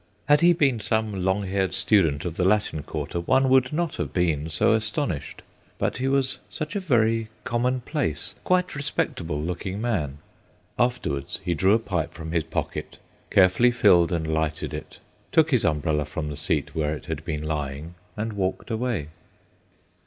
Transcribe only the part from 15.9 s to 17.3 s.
from the seat where it had